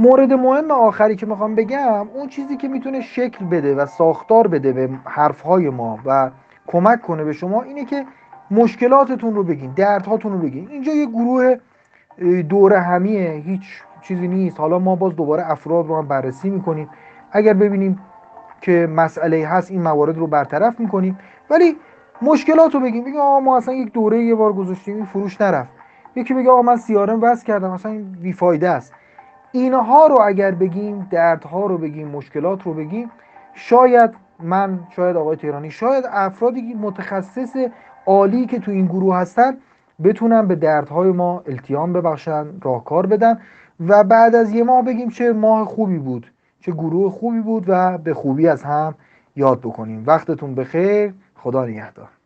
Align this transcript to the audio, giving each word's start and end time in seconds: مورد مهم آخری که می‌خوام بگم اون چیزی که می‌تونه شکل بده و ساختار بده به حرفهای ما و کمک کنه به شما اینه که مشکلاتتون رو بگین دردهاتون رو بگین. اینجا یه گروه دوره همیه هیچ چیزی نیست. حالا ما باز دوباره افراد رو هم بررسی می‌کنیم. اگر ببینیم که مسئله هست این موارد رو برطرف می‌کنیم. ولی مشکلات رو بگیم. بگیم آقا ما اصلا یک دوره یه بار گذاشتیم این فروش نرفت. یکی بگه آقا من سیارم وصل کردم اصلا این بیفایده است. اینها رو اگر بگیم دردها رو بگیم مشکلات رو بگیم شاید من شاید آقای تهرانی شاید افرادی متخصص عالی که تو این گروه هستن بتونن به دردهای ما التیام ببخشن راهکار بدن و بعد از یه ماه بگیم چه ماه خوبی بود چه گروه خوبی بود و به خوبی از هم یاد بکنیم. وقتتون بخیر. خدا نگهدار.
مورد 0.00 0.32
مهم 0.32 0.70
آخری 0.70 1.16
که 1.16 1.26
می‌خوام 1.26 1.54
بگم 1.54 2.08
اون 2.14 2.28
چیزی 2.28 2.56
که 2.56 2.68
می‌تونه 2.68 3.00
شکل 3.00 3.44
بده 3.44 3.74
و 3.74 3.86
ساختار 3.86 4.46
بده 4.46 4.72
به 4.72 4.90
حرفهای 5.04 5.70
ما 5.70 5.98
و 6.04 6.30
کمک 6.66 7.02
کنه 7.02 7.24
به 7.24 7.32
شما 7.32 7.62
اینه 7.62 7.84
که 7.84 8.04
مشکلاتتون 8.50 9.34
رو 9.34 9.42
بگین 9.42 9.72
دردهاتون 9.76 10.32
رو 10.32 10.38
بگین. 10.38 10.68
اینجا 10.70 10.92
یه 10.92 11.06
گروه 11.06 11.56
دوره 12.42 12.80
همیه 12.80 13.30
هیچ 13.30 13.82
چیزی 14.02 14.28
نیست. 14.28 14.60
حالا 14.60 14.78
ما 14.78 14.96
باز 14.96 15.16
دوباره 15.16 15.50
افراد 15.50 15.86
رو 15.86 15.98
هم 15.98 16.08
بررسی 16.08 16.50
می‌کنیم. 16.50 16.88
اگر 17.32 17.54
ببینیم 17.54 18.00
که 18.60 18.88
مسئله 18.96 19.46
هست 19.46 19.70
این 19.70 19.82
موارد 19.82 20.18
رو 20.18 20.26
برطرف 20.26 20.80
می‌کنیم. 20.80 21.18
ولی 21.50 21.76
مشکلات 22.22 22.74
رو 22.74 22.80
بگیم. 22.80 23.04
بگیم 23.04 23.20
آقا 23.20 23.40
ما 23.40 23.56
اصلا 23.56 23.74
یک 23.74 23.92
دوره 23.92 24.24
یه 24.24 24.34
بار 24.34 24.52
گذاشتیم 24.52 24.96
این 24.96 25.04
فروش 25.04 25.40
نرفت. 25.40 25.70
یکی 26.16 26.34
بگه 26.34 26.50
آقا 26.50 26.62
من 26.62 26.76
سیارم 26.76 27.22
وصل 27.22 27.46
کردم 27.46 27.70
اصلا 27.70 27.92
این 27.92 28.12
بیفایده 28.22 28.68
است. 28.68 28.94
اینها 29.52 30.06
رو 30.06 30.20
اگر 30.20 30.50
بگیم 30.50 31.06
دردها 31.10 31.66
رو 31.66 31.78
بگیم 31.78 32.08
مشکلات 32.08 32.62
رو 32.62 32.74
بگیم 32.74 33.10
شاید 33.54 34.10
من 34.40 34.80
شاید 34.96 35.16
آقای 35.16 35.36
تهرانی 35.36 35.70
شاید 35.70 36.04
افرادی 36.10 36.74
متخصص 36.74 37.56
عالی 38.06 38.46
که 38.46 38.58
تو 38.58 38.70
این 38.70 38.86
گروه 38.86 39.16
هستن 39.16 39.56
بتونن 40.04 40.48
به 40.48 40.54
دردهای 40.54 41.10
ما 41.10 41.42
التیام 41.46 41.92
ببخشن 41.92 42.46
راهکار 42.62 43.06
بدن 43.06 43.38
و 43.80 44.04
بعد 44.04 44.34
از 44.34 44.52
یه 44.52 44.64
ماه 44.64 44.82
بگیم 44.84 45.08
چه 45.08 45.32
ماه 45.32 45.66
خوبی 45.66 45.98
بود 45.98 46.32
چه 46.60 46.72
گروه 46.72 47.12
خوبی 47.12 47.40
بود 47.40 47.64
و 47.68 47.98
به 47.98 48.14
خوبی 48.14 48.48
از 48.48 48.62
هم 48.62 48.94
یاد 49.36 49.60
بکنیم. 49.60 50.04
وقتتون 50.06 50.54
بخیر. 50.54 51.14
خدا 51.34 51.64
نگهدار. 51.64 52.17